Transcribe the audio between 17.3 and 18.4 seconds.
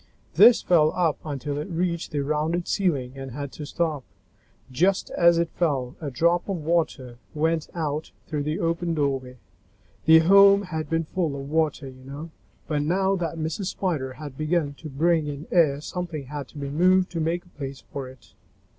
a place for it.